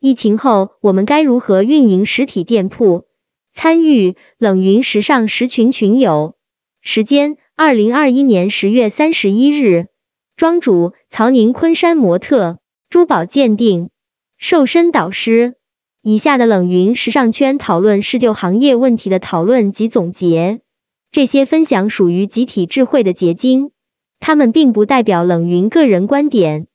[0.00, 3.06] 疫情后我们该如何运营实体店铺？
[3.52, 6.36] 参与冷云时尚十群群友，
[6.80, 9.88] 时间二零二一年十月三十一日，
[10.36, 13.90] 庄主曹宁昆山模特，珠宝鉴定，
[14.36, 15.56] 瘦身导师。
[16.00, 20.60] 以下的冷云时尚圈讨论是就行业问题的讨论及总结，
[21.10, 23.72] 这些分享属于集体智慧的结晶，
[24.20, 26.68] 他们并不代表冷云个人观点。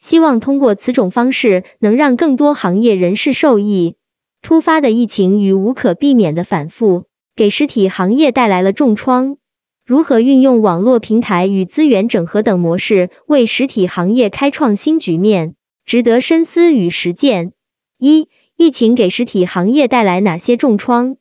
[0.00, 3.96] 希望通过此种方式，能让更多行业人士受益。
[4.42, 7.04] 突发的疫情与无可避免的反复，
[7.36, 9.36] 给实体行业带来了重创。
[9.84, 17.52] 如何运用网络平台与资源整合等模式，为实体行业开创新局面，值得深思与实践。
[17.98, 21.16] 一、疫情给实体行业带来哪些重创？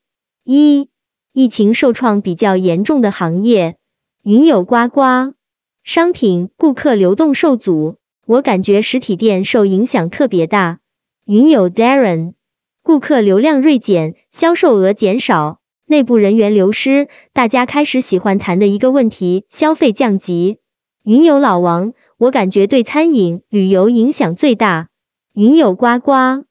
[0.45, 0.87] 一、
[1.33, 3.75] 疫情受创比较严重的行业，
[4.23, 5.33] 云友呱呱，
[5.83, 7.98] 商品顾客流动受阻。
[8.29, 10.77] 我感觉实体店受影响特别大。
[11.25, 12.33] 云友 Darren，
[12.83, 20.59] 顾客流量锐减，销售额减少，内部人员流失，大家开始喜欢谈的一个问题，消费降级。
[21.03, 24.89] 云友老王，我感觉对餐饮、旅游影响最大。
[25.33, 26.43] 云友呱呱，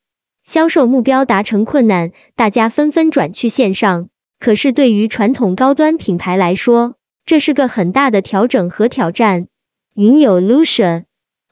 [0.42, 4.08] 销售目标达成困难，大家纷纷转去线上。
[4.40, 9.46] 可是对于传统高端品牌来说，这是个很大的调整和挑战。
[9.94, 11.04] 云友 Lucia。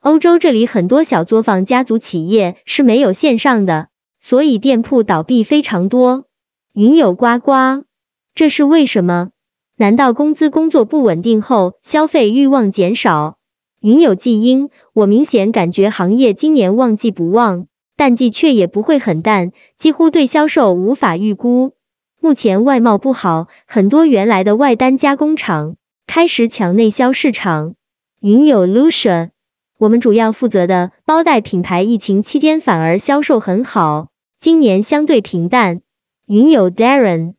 [0.06, 3.88] 欧洲这里很多小作坊家族企业是没有线上的，
[4.20, 6.26] 所以店铺倒闭非常多。
[6.72, 7.82] 云友呱呱，
[8.32, 9.30] 这是为什么？
[9.76, 13.38] 难道工资工作不稳定后消费欲望减少？
[13.80, 21.72] 云友季英，我明显感觉行业今年旺季不旺，淡季却也不会很淡，几乎对销售无法预估。
[22.20, 25.74] 目前外贸不好，很多原来的外单加工厂
[26.06, 27.74] 开始抢内销市场。
[28.20, 29.30] 云友 Lucia。
[29.78, 35.82] 我们主要负责的包袋品牌，疫情期间反而销售很好，今年相对平淡。
[36.26, 37.34] 云友 Darren，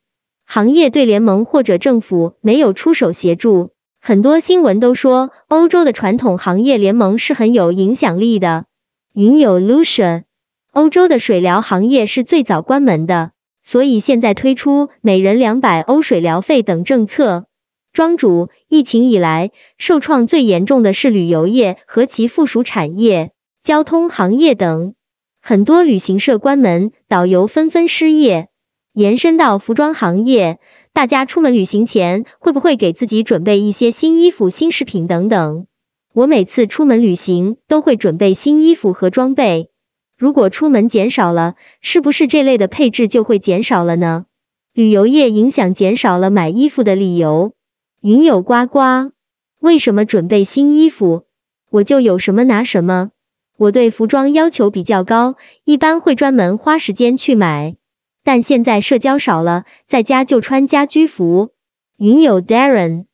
[0.45, 8.65] 行业对联盟或者政府没有出手协助，很多新闻都说欧洲的传统行业联盟是很有影响力的。
[9.13, 10.23] 云友 Lucia，
[10.71, 13.31] 欧洲的水疗行业是最早关门的，
[13.63, 17.47] 所以现在推出每人两百欧水疗费等政策。
[17.93, 24.93] 庄主，疫情以来受创最严重的是旅游业和其附属产业、交通行业等，
[25.41, 28.49] 很多旅行社关门，导游纷纷失业，
[28.93, 30.59] 延伸到服装行业。
[30.91, 35.67] 大家出门旅行前会不会给自己准备一些新衣服、新饰品等等？
[36.13, 39.69] 我每次出门旅行都会准备新衣服和装备。
[40.17, 44.25] 如果出门减少了，是不是这类的配置就会减少了呢？
[44.73, 47.53] 旅游业影响减少了买衣服的理由。
[48.01, 49.11] 云友呱呱，
[49.59, 51.23] 为什么准备新衣服，
[51.71, 53.09] 我就有什么拿什么。
[53.57, 57.75] 我对服装要求比较高，一般会专门花时间去买。
[58.23, 61.49] 但现在社交少了，在家就穿家居服。
[61.97, 63.05] 云友 Darren，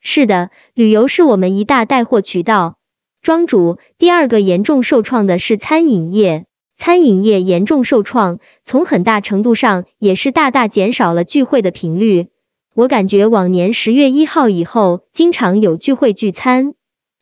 [0.00, 2.78] 是的，旅游是我们一大带货渠道。
[3.22, 12.26] 庄主，第二个严重受创的是餐饮业，餐饮业严重受创，从很大程度上也是大大减少了聚会的频率。
[12.74, 16.72] 我感觉往年十月一号以后经常有聚会聚餐，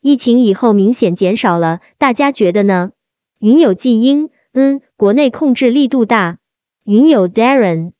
[0.00, 2.92] 疫情以后明显减少了，大家觉得呢？
[3.40, 6.38] 云友季英，嗯，国内控制力度大。
[6.84, 7.90] 云友 Darren，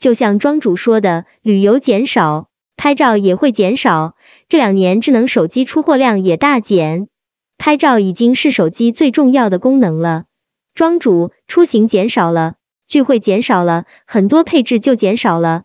[0.00, 4.16] 就像庄主说的，旅游减少，拍照也会减少。
[4.48, 7.06] 这两年智能手机出货量也大减，
[7.56, 10.24] 拍照已经是手机最重要的功能了。
[10.74, 12.56] 庄主，出行减少了，
[12.88, 15.62] 聚会减少了，很多配置就减少了。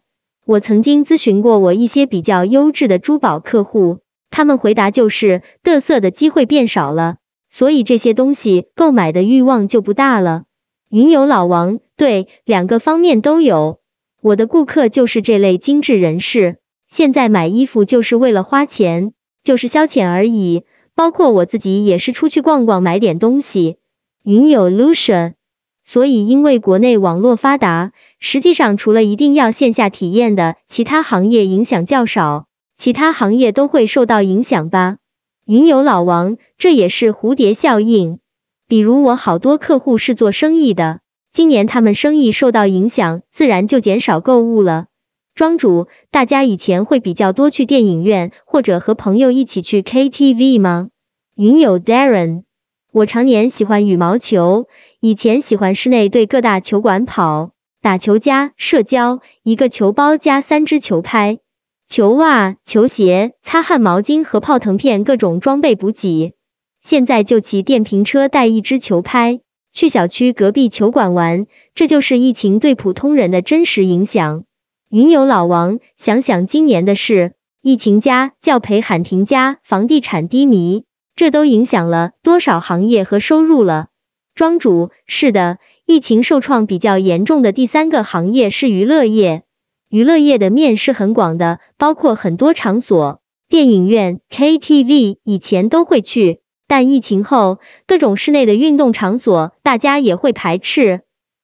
[0.52, 7.20] 我曾经咨询过我一些比较优质的珠宝客户，他们回答就是嘚瑟的机会变少了，
[7.50, 10.44] 所以这些东西购买的欲望就不大了。
[10.90, 13.80] 云游老王，对，两个方面都有。
[14.22, 19.14] 我的顾客就是这类精致人士，现在买衣服就是为了花钱，
[19.46, 20.66] 就是消遣而已。
[20.96, 23.78] 包括我自己也是出去逛逛，买点东西。
[24.22, 25.36] 云友 Lucia。
[25.84, 32.46] 所以，因为国内网络发达，实际上除了一定要线下体验的，其他行业影响较少。
[32.78, 34.98] 其他行业都会受到影响吧？
[35.46, 38.20] 云游老王，这也是蝴蝶效应。
[38.68, 41.00] 比如我好多客户是做生意的，
[41.32, 44.86] 今年他们生意受到影响，自然就减少购物了。
[45.34, 50.90] 庄主，大家以前会比较多去电影院，或者和朋友一起去 KTV 吗？
[51.36, 52.44] 云友 Darren，
[52.92, 54.68] 我常年喜欢羽毛球。
[55.00, 57.52] 以前喜欢室内对各大球馆跑，
[57.82, 61.40] 打球加社交，一个球包加三支球拍、
[61.88, 66.36] 球袜、球鞋、擦汗毛巾和泡腾片，各种装备补给。
[66.80, 69.40] 现在就骑电瓶车带一支球拍，
[69.74, 74.44] 去小区隔壁球馆玩，这就是疫情对普通人的真实影响。
[74.88, 77.34] 云友老王，想想今年的事，
[77.64, 80.84] 疫情加教培喊停加房地产低迷，
[81.16, 83.88] 这都影响了多少行业和收入了？
[84.34, 85.58] 庄主，是的，
[85.92, 89.44] 疫情受创比较严重的第三个行业是娱乐业。
[89.90, 101.02] 娱乐业的面是很广的，包括很多场所，电影院、KTV 以前都会去，但疫情后，各种室内的运动场所大家也会排斥。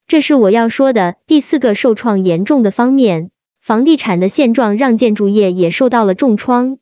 [0.07, 3.31] 这是我要说的第四个受创严重的方面。
[3.59, 6.77] 房地产的现状让建筑业也受到了重创。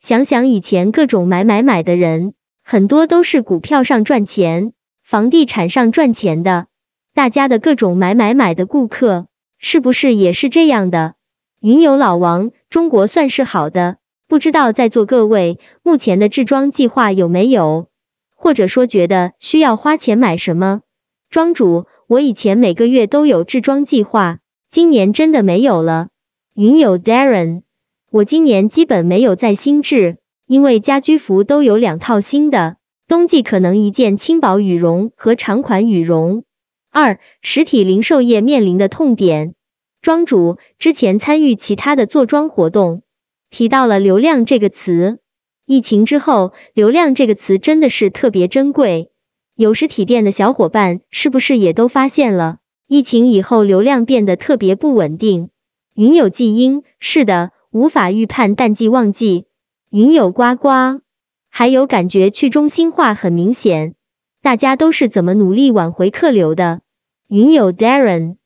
[0.00, 2.32] 想想以前各种买买买的人，
[2.64, 4.72] 很多都是股票上赚钱，
[5.04, 6.68] 房地产上赚钱的。
[7.12, 9.26] 大家的各种买买买的顾客，
[9.58, 11.14] 是不是也是这样的？
[11.60, 13.96] 云游老王，中国算是好的，
[14.28, 17.88] 不知道在座各位目前的置装计划有没有？
[18.36, 20.82] 或者说觉得需要花钱买什么？
[21.28, 24.38] 庄主，我以前每个月都有置装计划，
[24.70, 26.08] 今年真的没有了。
[26.54, 27.62] 云友 Darren，
[28.10, 32.76] 我今年基本没有在新置，因为家居服都有两套新的，
[33.08, 36.44] 冬季可能一件轻薄羽绒和长款羽绒。
[36.90, 39.54] 二，实体零售业面临的痛点。
[40.02, 43.02] 庄主之前参与其他的坐庄活动，
[43.48, 45.20] 提到了流量这个词。
[45.66, 49.12] 疫情之后，流量这个词真的是特别珍贵。
[49.54, 52.58] 有实体店的小伙伴是不是也都发现了，
[52.88, 55.50] 疫情以后流量变得特别不稳定？
[55.94, 59.44] 云有季因，是的，无法预判淡季旺季。
[59.90, 61.02] 云有呱呱，
[61.50, 63.94] 还有感觉去中心化很明显，
[64.42, 66.80] 大家都是怎么努力挽回客流的？
[67.28, 68.36] 云有 Darren，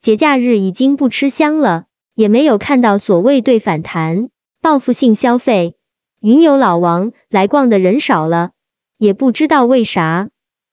[0.00, 1.84] 节假日已经不吃香了，
[2.14, 4.30] 也没有看到所谓对反弹，
[4.60, 5.76] 报复性消费。
[6.20, 8.50] 云有老王，来逛的人少了，
[8.98, 10.28] 也不知道为啥。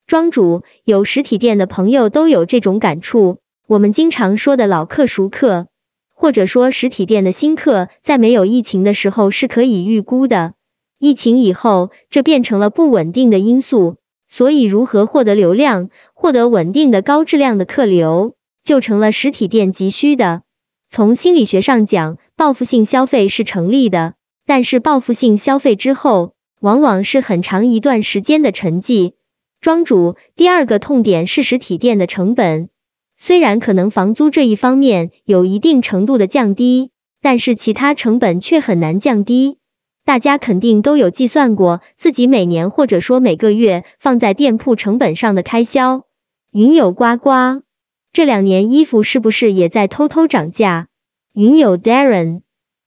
[0.08, 3.38] 庄主有实体店的朋友都有这种感触，
[3.68, 5.68] 我们经常说的老客熟客。
[6.14, 10.54] 或者说实体店的新客在没有疫情的时候是可以预估的，
[10.98, 13.98] 疫情以后这变成了不稳定的因素，
[14.32, 20.44] 所以如何获得流量，获得稳定的高质量的客流，就成了实体店急需的。
[20.90, 24.14] 从心理学上讲，报复性消费是成立的，
[24.46, 26.32] 但是报复性消费之后，
[26.62, 29.16] 往往是很长一段时间的沉寂。
[29.60, 32.70] 庄主，第二个痛点是实体店的成本。
[33.18, 36.92] 虽然可能房租这一方面有一定程度的降低，
[37.22, 39.58] 但是其他成本却很难降低。
[40.12, 46.04] 大家肯定都有计算过自己每年或者说每个月放在店铺成本上的开销。
[46.52, 47.62] 云有呱呱，
[48.12, 50.90] 这两年衣服是不是也在偷偷涨价？
[51.34, 52.42] 云有 Darren，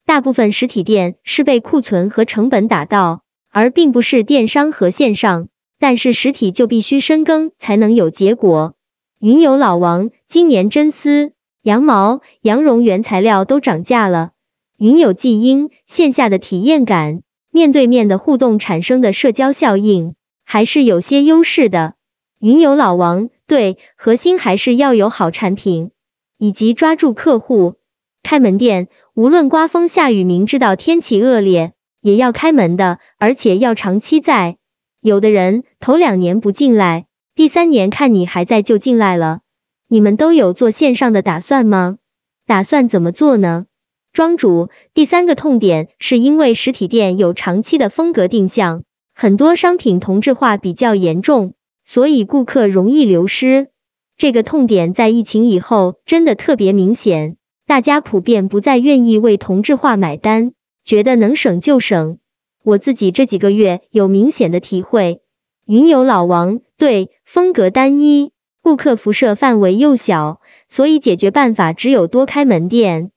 [0.05, 5.47] 大部分实体店是被库存和成本打到，而并不是电商和线上。
[5.79, 8.75] 但是实体就必须深耕才能有结果。
[9.19, 10.11] 云有老王。
[10.27, 11.31] 今年真丝、
[11.63, 14.33] 羊毛、羊绒原材料都涨价了。
[14.77, 21.93] 云有季音，线下的体验感、面对面的互动产生的社交效应，还是有些优势的。
[22.39, 25.91] 云有老王，对，核心还是要有好产品，
[26.37, 27.75] 以及抓住客户。
[28.21, 34.57] 开门店，无论刮风下雨，明知道天气恶劣，也要开门的，而且要长期在。
[34.99, 39.39] 有的人头两年不进来，第三年看你还在就进来了。
[39.87, 41.97] 你们都有做线上的打算吗？
[42.45, 43.67] 打算怎么做呢？
[44.15, 51.53] 庄主，第三个痛点是因为实体店有长期的风格定向，很多商品同质化比较严重，
[51.83, 53.67] 所以顾客容易流失。
[54.15, 57.35] 这个痛点在疫情以后真的特别明显，
[57.67, 60.53] 大家普遍不再愿意为同质化买单，
[60.85, 62.19] 觉得能省就省。
[62.63, 65.19] 我自己这几个月有明显的体会。
[65.65, 68.31] 云游老王，对，风格单一。
[68.61, 73.11] 顾客辐射范围又小，所以解决办法只有多开门店。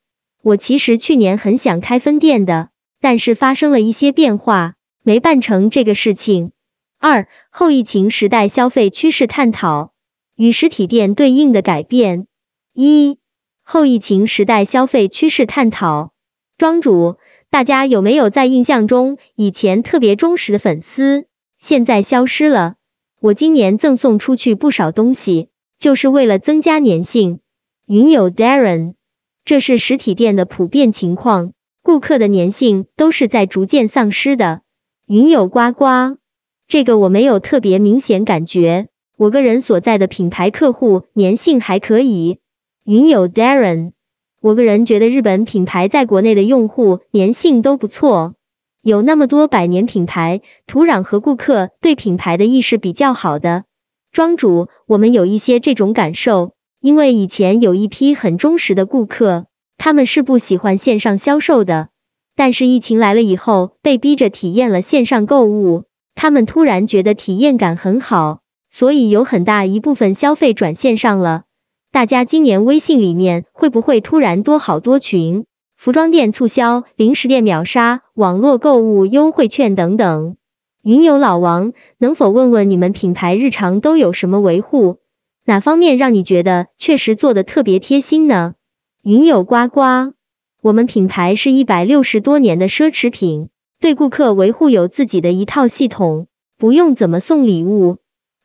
[0.49, 2.71] 我其实去年很想开分店的，
[3.02, 6.52] 但是发生了一些变化，没办成这个事情。
[6.99, 9.93] 二后疫情时代消费趋势探讨
[10.37, 12.26] 与实体店对应的改变。
[12.73, 13.19] 一
[13.62, 16.14] 后疫情时代消费趋势探讨，
[16.57, 17.19] 庄主，
[17.50, 21.26] 大家有没有在印象中以前特别忠实的粉丝，
[21.59, 22.76] 现在消失了？
[23.21, 27.40] 我今年赠送出去不少东西，就是为了增加粘性。
[27.85, 28.95] 云友 Darren，
[29.49, 34.61] 这是实体店的普遍情况，顾客的粘性都是在逐渐丧失的。
[35.07, 36.19] 云友呱呱，
[36.67, 42.40] 这个我没有特别明显感觉，我个人所在的品牌客户粘性还可以。
[42.85, 43.93] 云友 Darren，
[44.43, 48.35] 我个人觉得日本品牌在国内的用户粘性都不错。
[48.83, 53.64] 有那么多百年品牌，土壤和顾客对品牌的意识比较好的。
[54.12, 59.47] 庄主，我们有一些这种感受，因为以前有一批很忠实的顾客，
[59.78, 61.88] 他们是不喜欢线上销售的，
[62.37, 71.42] 但是疫情来了以后，被逼着体验了线上购物，他们突然觉得体验感很好，所以有很大一部分消费转线上了。
[71.90, 75.47] 大家今年微信里面会不会突然多好多群？
[75.76, 80.37] 服装店促销、零食店秒杀、网络购物优惠券等等。
[80.82, 84.99] 云友老王，能否问问你们品牌日常都有什么维护？
[85.49, 88.55] 哪方面让你觉得确实做的特别贴心呢？
[89.02, 90.12] 云友呱呱，
[90.61, 93.49] 我们品牌是一百六十多年的奢侈品，
[93.81, 96.26] 对顾客维护有自己的一套系统，
[96.59, 97.97] 不用怎么送礼物，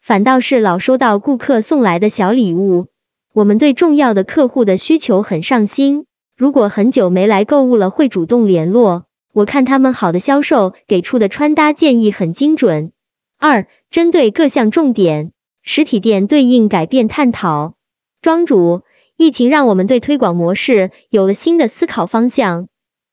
[0.01, 2.86] 反倒是老收到顾客送来的小礼物。
[3.33, 6.05] 我们对重要的客户的需求很上心，
[6.38, 9.07] 如果很久没来购物了，会主动联络。
[9.33, 12.93] 我看他们好的销售给出的穿搭建议很精准。
[13.38, 15.33] 二、针对各项重点，
[15.63, 17.74] 实体店对应改变探讨。
[18.22, 18.84] 庄主，
[19.17, 22.67] 疫情让我们对推广模式有了新的思考方向。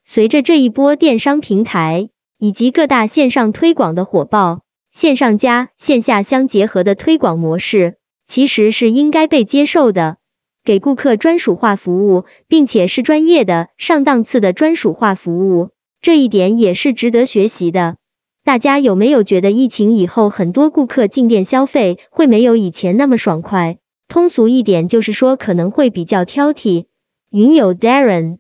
[0.05, 7.97] 随着这一波电商平台以及各大线上推广的火爆，线上加线下相结合的推广模式。
[8.27, 10.19] 其实是应该被接受的，
[10.63, 17.97] 给顾客专属化服务，并且是专业的、上档次的专属化服务，这一点也是值得学习的。
[18.43, 23.79] 大家有没有觉得疫情以后很多顾客进店消费会没有以前那么爽快？
[24.09, 26.87] 通俗一点就是说可能会比较挑剔。
[27.31, 28.39] 云友 Darren，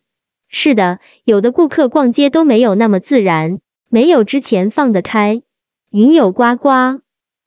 [0.49, 5.43] 是的，有的顾客逛街都没有那么自然，没有之前放得开。
[5.91, 7.01] 云友呱呱。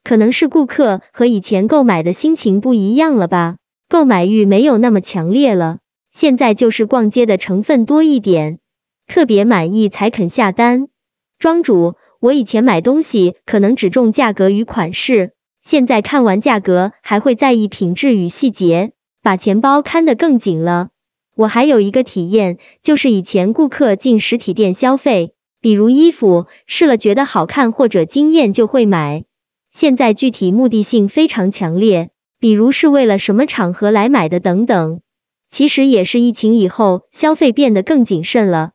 [0.03, 3.55] 可能是顾客和以前购买的心情不一样了吧，
[3.89, 5.79] 购买欲没有那么强烈了，
[6.11, 8.59] 现在就是逛街的成分多一点，
[9.07, 10.89] 特别满意才肯下单。
[11.39, 20.87] 庄主，我以前买东西可能只重价格与款式，现在看完价格还会在意品质与细节，把钱包看得更紧了。
[21.35, 29.25] 我还有一个体验，就是以前顾客进实体店消费，比如衣服试了觉得好看或者惊艳就会买。
[29.69, 35.01] 现在具体目的性非常强烈，比如是为了什么场合来买的等等。
[35.49, 38.71] 其实也是疫情以后消费变得更谨慎了。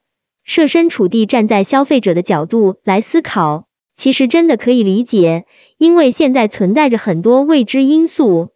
[0.48, 5.44] 设身处地站在消费者的角度来思考，其实真的可以理解，
[5.76, 8.48] 因为现在存在着很多未知因素，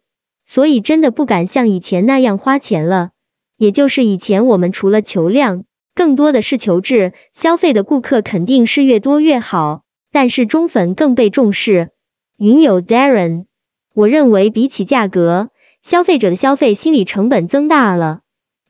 [0.43, 3.11] 所以真的不敢像以前那样花钱了。
[3.57, 11.91] 也就是以前我们除了求量，更多的是求质，消费的顾客肯定是越多越好，但是忠粉更被重视。
[12.39, 13.45] 云友 Darren，
[13.93, 15.51] 我认为比起价格，
[15.83, 18.21] 消费者的消费心理成本增大了。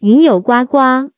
[0.02, 1.13] 云友呱呱，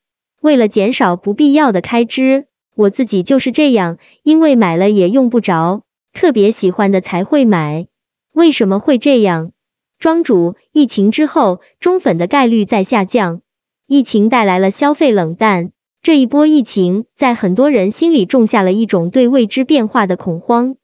[0.46, 5.82] 为了减少不必要的开支，我自己就是这样，因为买了也用不着，
[6.14, 7.88] 特别喜欢的才会买。
[8.32, 9.54] 为什么会这样？
[9.98, 13.42] 庄主，疫情之后，中粉的概率在下降，
[13.88, 15.72] 疫情带来了消费冷淡，
[16.04, 20.76] 这一波疫情在很多人心里种下了一种对未知变化的恐慌。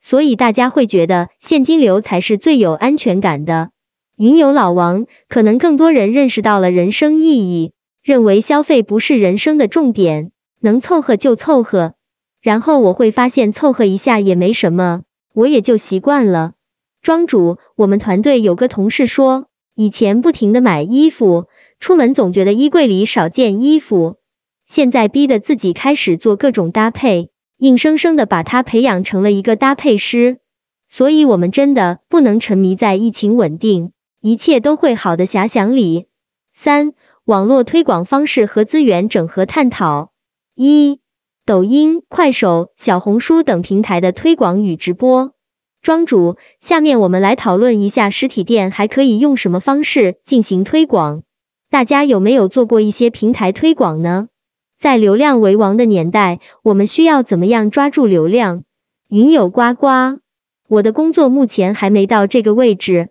[0.00, 3.68] 所以大家会觉得现金流才是最有安全感的。
[4.16, 11.94] 云游老王，可能更多人认识到了人生意义，认为消费不是人生的重点，能凑合就凑合。
[12.40, 15.02] 然后我会发现凑合一下也没什么，
[15.34, 16.54] 我也就习惯了。
[17.02, 21.46] 庄主，我们团队有个同事说，以前不停的买衣服，
[21.78, 24.16] 出门总觉得衣柜里少件衣服，
[24.66, 27.30] 现在逼得自己开始做各种搭配。
[27.58, 30.38] 硬生生的把他培养成了一个搭配师，
[30.88, 33.92] 所以我们真的不能沉迷在疫情稳定，
[34.22, 36.06] 一切都会好的遐想里。
[36.54, 40.10] 三、网络推广方式和资源整合探讨。
[40.54, 41.00] 一、
[41.44, 45.32] 抖音、快手、小红书等平台的推广与直播。
[45.82, 51.22] 庄主，下面我们来讨论一下实体店还可以用什么方式进行推广，
[51.70, 54.28] 大家有没有做过一些平台推广呢？
[54.78, 58.64] 在流量为王的年代，我们需要怎么样抓住流量？
[59.08, 60.18] 云友呱呱，
[60.68, 63.10] 我的工作目前还没到这个位置，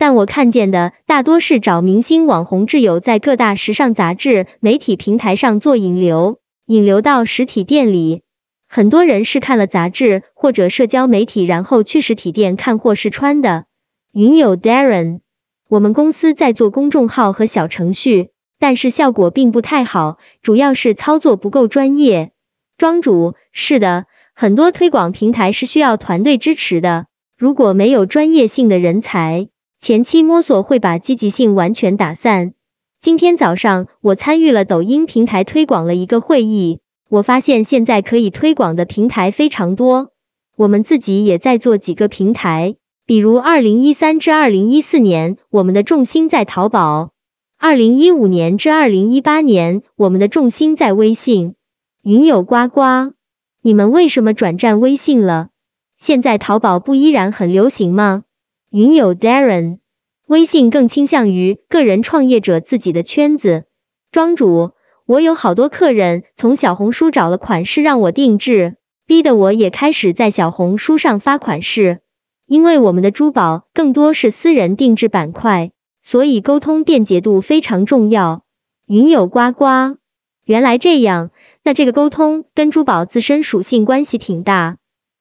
[0.00, 8.22] 但我看见的大多是找明星网红挚友在各大时尚杂志、媒体平台上做引流，引流到实体店里。
[8.66, 13.66] 很多人是看了杂志或者社交媒体，然后去实体店看货试穿的。
[14.10, 15.20] 云友 Darren，
[15.68, 18.30] 我们公司在做公众号和小程序。
[18.58, 22.32] 但是效果并不太好，主要是操作不够专业。
[22.78, 27.04] 庄主，是的，很多推广平台是需要团队支持的，
[27.36, 29.49] 如果没有专业性的人才，
[29.80, 32.52] 前期摸索会把积极性完全打散。
[33.00, 40.10] 今天早上我参与了抖音平台推广了一个会议，我发现现在可以推广的平台非常多，
[40.54, 47.12] 我们自己也在做几个平台，比如二零一三至二零一四年，我们的重心在淘宝；
[47.58, 51.54] 二零一五年至二零一八年，我们的重心在微信。
[52.02, 53.14] 云友呱呱，
[53.62, 55.48] 你们为什么转战微信了？
[55.96, 58.24] 现在淘宝不依然很流行吗？
[58.72, 59.80] 云友 Darren，
[60.28, 63.64] 微信更倾向于个人创业者自己的圈子。
[64.12, 64.70] 庄主，
[65.06, 71.98] 我有好多客人从小红书找了款式让我定制，逼得我也开始在小红书上发款式。
[72.46, 78.44] 因为我们的珠宝更多是私人定制板块，所以沟通便捷度非常重要。
[78.86, 79.96] 云友呱呱，
[80.44, 81.32] 原来这样。
[81.64, 84.76] 那这个沟通跟珠宝自身属性关系挺大。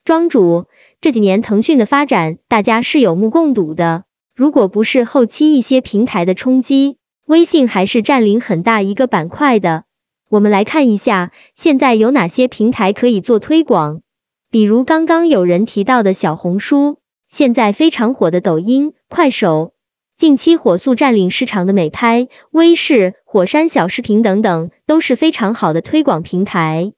[0.05, 0.65] 庄主，
[1.01, 4.03] 这几年腾讯的发展，大家是有目共睹的。
[4.35, 9.85] 如果不是后期一些平台的冲击，微信还是占领很大一个板块的。
[10.29, 14.01] 我们来看一下，现在有哪些平台可以做推广，
[14.51, 19.71] 比如刚刚有人提到的小红书，现在非常火的抖音、快手。
[20.17, 26.91] 近期火速占领市场的美拍、微视、火山小视频等等，都是非常好的推广平台。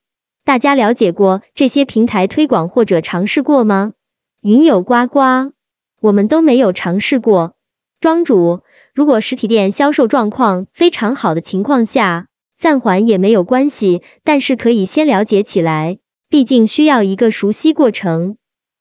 [0.52, 3.94] 大家了解过这些平台推广或者尝试过吗？
[4.42, 5.54] 云友呱呱，
[6.02, 7.54] 我们都没有尝试过。
[8.02, 8.60] 庄主，
[8.94, 12.28] 如果实体店销售状况非常好的情况下，
[12.58, 18.36] 暂缓也没有关系，但是可以先了解起来，毕竟需要一个熟悉过程。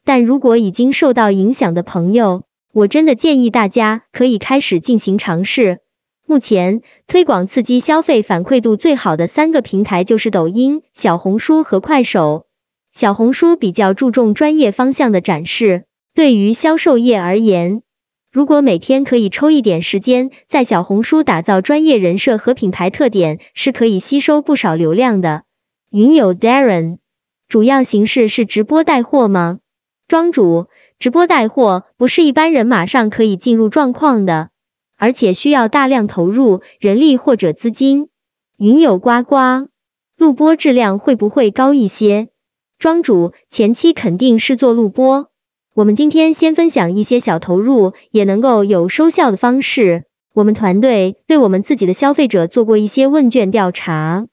[0.04, 5.78] 但如果已经受到影响的朋友，我真的建议大家可以开始进行尝试。
[6.30, 12.46] 目前推广刺激消费反馈度最好的三个平台就是抖音、小红书和快手。
[12.92, 17.82] 小红书比较注重专业方向的展示，对于销售业而言，
[18.30, 25.42] 如果每天可以抽一点时间在小红书打造专业人设和品牌特点，是可以吸收不少流量的。
[25.90, 26.98] 云友 Darren，
[27.48, 29.58] 主要形式是直播带货吗？
[30.06, 30.68] 庄主。
[31.00, 34.49] 直播带货不是一般人马上可以进入状况的，
[35.00, 38.10] 而且需要大量投入人力或者资金。
[38.58, 39.68] 云友呱呱，
[40.18, 42.28] 录播质量会不会高一些？
[42.78, 45.30] 庄主前期肯定是做录播。
[45.74, 50.04] 我们今天先分享一些小投入也能够有收效的方式。
[50.34, 54.26] 我们团队对我们自己的消费者做过一些问卷调查，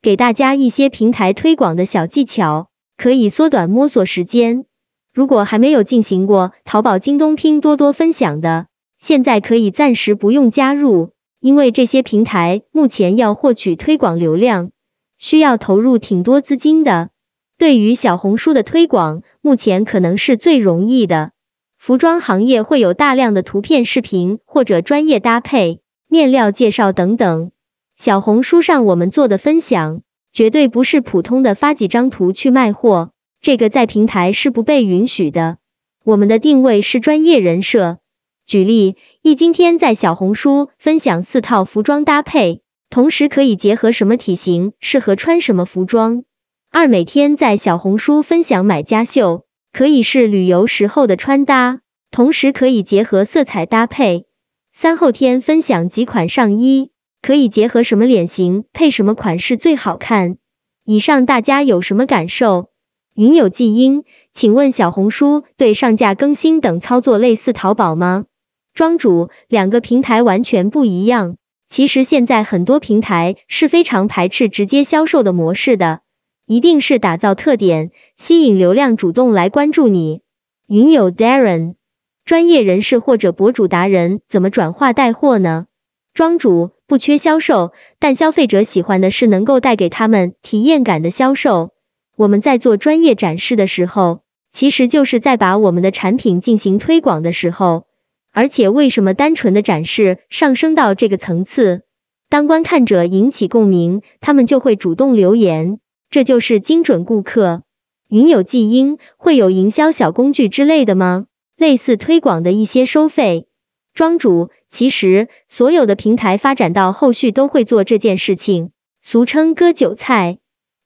[0.00, 4.64] 给大家一些平台推广的小技巧，可以缩短摸索时间。
[5.12, 8.68] 如果还没有进行过淘宝、京东、拼多多分享的，
[9.04, 14.70] 现在可以暂时不用加入，因为这些平台目前要获取推广流量，
[15.18, 17.10] 需要投入挺多资金的。
[17.58, 21.32] 对于小红书的推广，目前可能是最容易的。
[21.76, 27.50] 服装行业会有大量的图片、视频或者专业搭配、面料介绍等等。
[27.94, 30.00] 小红书上我们做的分享，
[30.32, 33.10] 绝对不是普通的发几张图去卖货。
[33.42, 35.58] 这个在平台是不被允许的。
[36.04, 37.98] 我们的定位是专业人设。
[38.46, 46.24] 举例，一今天在小红书分享四套服装搭配，同时可以结合什么体型适合穿什么服装。
[46.70, 51.80] 二每天在小红书分享买家秀，可以是旅游时候的穿搭，
[52.10, 54.26] 同时可以结合色彩搭配。
[54.74, 56.90] 三后天分享几款上衣，
[57.22, 60.36] 可以结合什么脸型配什么款式最好看。
[60.84, 62.68] 以上大家有什么感受？
[63.14, 64.04] 云有记音，
[64.34, 68.26] 请问小红书对上架更新等操作类似淘宝吗？
[68.74, 71.36] 庄主，两个平台完全不一样。
[71.68, 76.00] 其实现在很多平台是非常排斥直接销售的模式的，
[76.44, 80.22] 一定是打造特点，吸引流量主动来关注你。
[80.66, 81.76] 云有 Darren，
[82.24, 85.66] 专业人士或者博主达人怎么转化带货呢？
[86.12, 91.70] 庄主，不缺销售，但消费者喜欢的是能够带给他们体验感的销售。
[92.16, 97.86] 我们在做专业展示的时候，其实就是在把我们的产品进行推广的时候。
[98.34, 101.82] 而且为什么单纯的展示上升到这个层次？
[102.28, 105.78] 当观看者引起共鸣，他们就会主动留言，
[106.10, 107.62] 这就是精准顾客。
[108.08, 111.26] 云有记音会有营销小工具之类的吗？
[111.56, 113.46] 类似推广的一些收费。
[113.94, 120.38] 庄主，其实所有的平台发展到后续都会做这件事情，俗称割韭菜。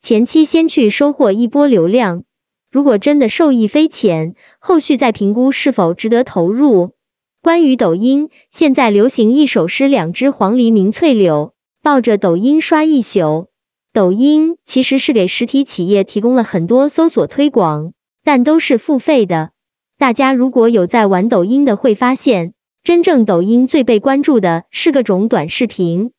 [0.02, 2.24] 前期先去收获一波流量，
[2.70, 6.92] 如果真的受益匪浅，后续再评估是否值得投入。
[7.40, 13.46] 关于抖音，现在流行一首诗：两只黄鹂鸣翠柳，抱着抖音刷一宿。
[13.92, 17.92] 抖音其实是给实体企业提供了很多搜索推广，
[18.24, 19.50] 但都是付费的。
[19.98, 26.10] 大家如果有在玩抖音的，会发现真正抖音最被关注的是各种短视频。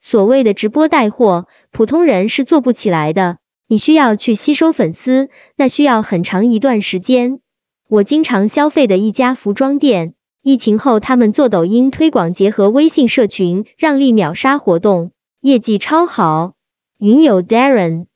[0.00, 3.38] 所谓的直播带货，普通人是做不起来的。
[3.66, 7.40] 你需要去吸收粉丝，那需要很长一段时间。
[7.88, 10.14] 我经常消费的一家服装店。
[10.48, 15.10] 疫情后，他们做抖音推广，结合微信社群，让利秒杀活动，
[15.42, 16.54] 业绩超好。
[16.96, 18.06] 云友 Darren，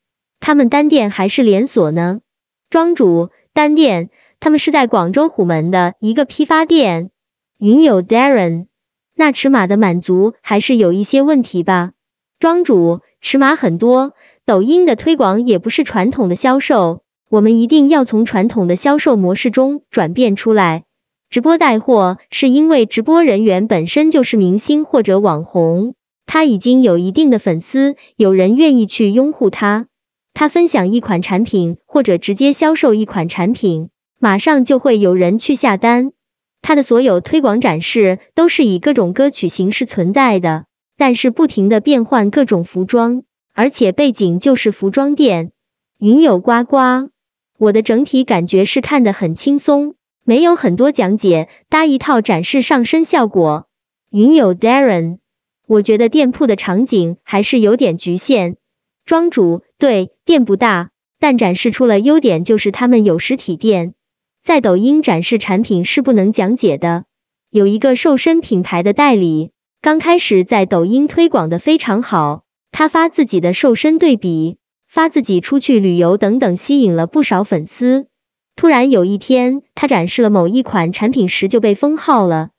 [0.41, 2.23] 他们单店还是连锁呢？
[2.71, 4.09] 庄主，单店，
[4.41, 7.11] 他们是在广州虎门的一个批发店。
[7.59, 8.65] 云友 Darren，
[9.15, 11.93] 那尺码的满足还是有一些问题吧？
[12.41, 14.15] 庄主，尺码很多，
[14.47, 20.85] 抖音的推广也不是传统的销售，我们一定要从传统的销售模式中转变出来。
[21.33, 25.95] 直播带货是因为直播人员本身就是明星或者网红，
[26.27, 29.87] 他已经有一定的粉丝，有人愿意去拥护他。
[30.35, 33.89] 他分享一款产品或者直接销售一款产品，
[34.21, 36.13] 马上就会有人去下单。
[36.61, 40.67] 他的所有推广展示都是以各种歌曲形式存在的，
[40.99, 43.23] 但是不停的变换各种服装，
[43.55, 45.53] 而且背景就是服装店。
[45.99, 47.09] 云有呱呱，
[47.57, 49.95] 我的整体感觉是看得很轻松。
[50.25, 53.67] 没有很多讲解，搭一套展示上身效果。
[54.11, 55.19] 云友 Darren，
[55.67, 58.57] 我觉得店铺的场景还是有点局限。
[59.05, 63.95] 庄主，对，店不大，但展示出了优点，就是他们有实体店。
[64.43, 67.05] 在抖音展示产品是不能讲解的。
[67.51, 78.07] 有一个瘦身品牌的代理，刚开始在抖音推广的非常好，他发自己的瘦身对比，发自己出去旅游等等，吸引了不少粉丝。
[78.55, 82.51] 突然有一天，他展示了某一款产品时就被封号了。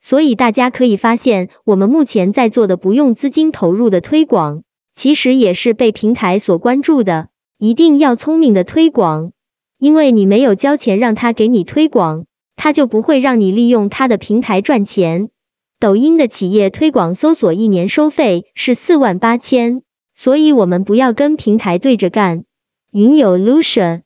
[0.00, 7.28] 所以大家可以发现，我们目前在做的不用资金投入的推广，其实也是被平台所关注的。
[7.58, 9.30] 一定要聪明的推广，
[9.78, 15.28] 因为你没有交钱让他给你推广，他就不会让你利用他的平台赚钱。
[15.78, 19.82] 抖音的企业推广搜索一年收费是四万八千，
[20.14, 22.44] 所以我们不要跟平台对着干。
[22.90, 24.02] 云有 Lucia。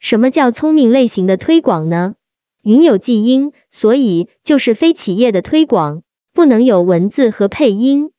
[0.00, 2.14] 什么叫聪明类型的推广呢？
[2.62, 8.10] 云有记音，所以就是非企业的推广，不能有文字和配音。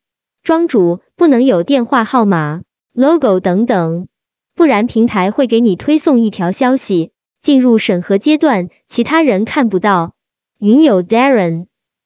[0.43, 2.61] 庄主不能有电话号码、
[2.93, 4.07] logo 等等，
[4.55, 10.13] 不然平台会给你推送一条消息，进入审核阶段，其他人看不到。
[10.59, 11.65] 云有 Darren，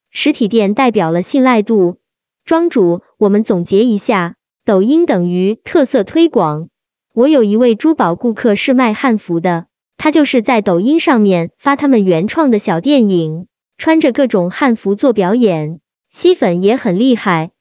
[0.09, 1.97] 实体店代表了信赖度。
[2.45, 6.69] 庄主，我们总结一下，抖音等于特色推广。
[7.15, 13.47] 我有一位珠宝顾客是卖汉服的，他就是在抖音上面发他们原创的小电影，
[13.77, 15.79] 穿着各种汉服做表演，
[16.11, 17.51] 吸粉也很厉害。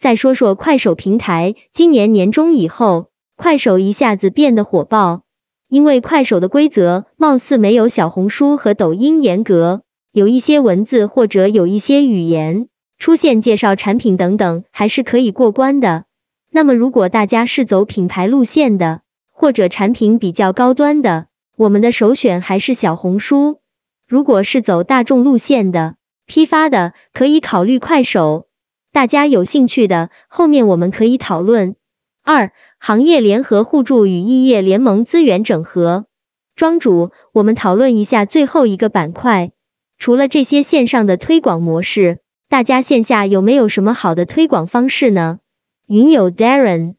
[0.00, 5.22] 再说说快手平台，今年年中以后，快手一下子变得火爆，
[5.68, 12.66] 因为快手的规则貌似没有小红书和抖音严格，有一些文字或者有一些语言
[12.98, 16.02] 出现介绍产品等等，还是可以过关的。
[16.50, 19.02] 那么如果大家是走品牌路线的，
[19.34, 23.60] 或者产品比较高端的，我们的首选还是小红书。
[24.06, 28.46] 如果是走大众路线的，批发的，可以考虑快手。
[28.92, 31.74] 大家有兴趣的，后面我们可以讨论。
[32.22, 36.06] 二、行业联合互助与异业联盟资源整合。
[36.54, 39.50] 庄主，我们讨论一下最后一个板块。
[39.98, 45.40] 除了这些线上的推广模式，大家线下有没有什么好的推广方式呢？
[45.86, 46.94] 云友 Darren。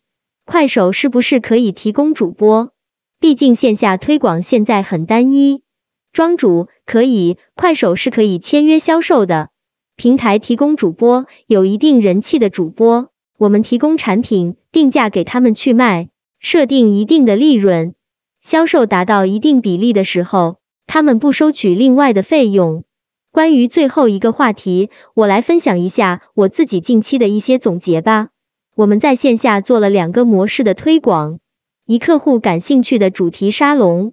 [0.46, 2.72] 快手是不是可以提供主播？
[3.20, 5.64] 毕竟线下推广现在很单一。
[6.14, 9.50] 庄主可以，快手是可以签约销售的。
[9.96, 17.96] 平台提供主播，有一定人气的主播，我们提供产品定价给他们去卖，设定一定的利润，
[18.40, 22.84] 销售达到一定比例的时候，他们不收取另外的费用。
[23.32, 28.30] 关于最后一个话题，我来分享一下我自己近期的一些总结吧。
[28.76, 31.40] 我们在线下做了两个模式的推广，
[31.86, 34.12] 一客户感兴趣的主题沙龙，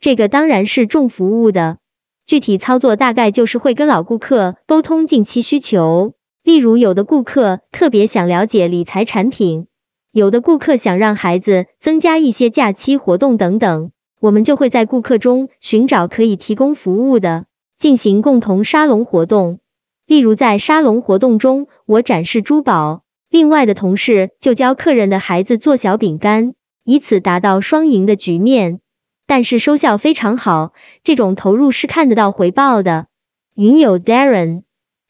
[0.00, 1.78] 这个当然是重服务的，
[2.26, 9.66] 具体操作大概就是会跟老顾客沟通近期需求，例如有的顾客特别想了解理财产品，
[10.10, 17.46] 有的顾客想让孩子增加一些假期活动等等，我们就会在顾客中寻找可以提供服务的，
[17.78, 19.60] 进行共同沙龙活动。
[20.04, 23.04] 例如在沙龙活动中，我展示珠宝。
[23.32, 26.52] 另外的同事就教客人的孩子做小饼干，
[26.84, 28.80] 以此达到双赢的局面。
[29.26, 33.06] 但是收效非常好，这种投入是看得到回报的。
[33.54, 34.64] 云友 Darren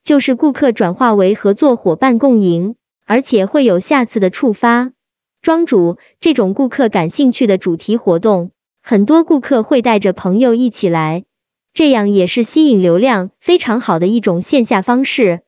[0.04, 4.92] 就是顾客转化为合作伙伴共赢，而且会有下次的触发。
[5.40, 8.52] 庄主这种顾客感兴趣的主题活动，
[8.84, 11.24] 很多顾客会带着朋友一起来，
[11.74, 15.40] 这样也是吸引流量非常好的一种线下方式。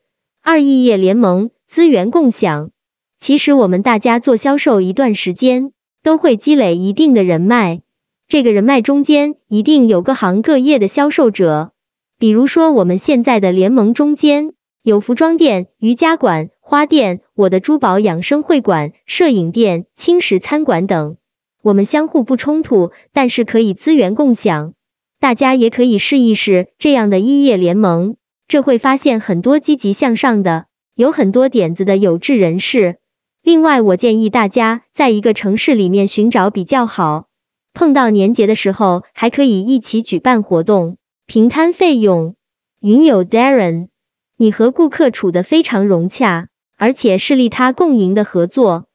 [0.43, 1.51] 二异业联盟。
[1.75, 2.71] 资源共享，
[3.19, 5.73] 其实我们大家做销售一段时间，
[6.05, 7.81] 都会积累一定的人脉。
[8.29, 11.73] 这个人脉中间一定有各行各业的销售者，
[12.17, 14.53] 比如说我们现在的联盟中间
[14.85, 21.17] 有服装店、瑜伽馆、花店、我的珠宝养生会馆、摄影店、轻食餐馆等。
[21.61, 24.75] 我们相互不冲突，但是可以资源共享。
[25.19, 28.15] 大家也可以试一试这样的异业联盟，
[28.47, 32.99] 这会发现很多积极向上的、有很多点子的有志人士。
[33.43, 37.27] 另外，我建议大家在一个城市里面寻找比较好，
[37.73, 42.37] 碰到年节的时候还可以一起举办活动，平摊费用。
[42.81, 43.89] 云友 Darren，
[44.37, 48.87] 你和顾客处得非常融洽，而且是利他共赢的合作。